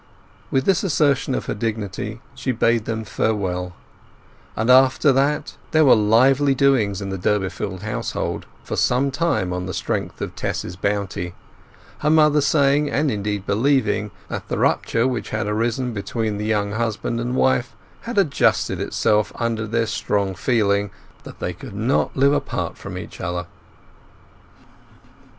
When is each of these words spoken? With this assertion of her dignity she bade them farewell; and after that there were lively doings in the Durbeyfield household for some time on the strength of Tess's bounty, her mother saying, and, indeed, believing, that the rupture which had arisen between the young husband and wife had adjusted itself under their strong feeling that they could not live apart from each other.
With 0.49 0.65
this 0.65 0.83
assertion 0.83 1.35
of 1.35 1.45
her 1.45 1.53
dignity 1.53 2.21
she 2.33 2.51
bade 2.51 2.85
them 2.85 3.03
farewell; 3.03 3.75
and 4.55 4.71
after 4.71 5.11
that 5.11 5.57
there 5.73 5.85
were 5.85 5.93
lively 5.95 6.55
doings 6.55 7.03
in 7.03 7.09
the 7.09 7.19
Durbeyfield 7.19 7.83
household 7.83 8.47
for 8.63 8.75
some 8.75 9.11
time 9.11 9.53
on 9.53 9.67
the 9.67 9.75
strength 9.75 10.19
of 10.19 10.35
Tess's 10.35 10.75
bounty, 10.75 11.35
her 11.99 12.09
mother 12.09 12.41
saying, 12.41 12.89
and, 12.89 13.11
indeed, 13.11 13.45
believing, 13.45 14.09
that 14.27 14.47
the 14.47 14.57
rupture 14.57 15.07
which 15.07 15.29
had 15.29 15.45
arisen 15.45 15.93
between 15.93 16.39
the 16.39 16.45
young 16.45 16.71
husband 16.71 17.19
and 17.19 17.35
wife 17.35 17.75
had 18.01 18.17
adjusted 18.17 18.79
itself 18.81 19.31
under 19.35 19.67
their 19.67 19.85
strong 19.85 20.33
feeling 20.33 20.89
that 21.25 21.37
they 21.37 21.53
could 21.53 21.75
not 21.75 22.17
live 22.17 22.33
apart 22.33 22.75
from 22.75 22.97
each 22.97 23.21
other. 23.21 23.45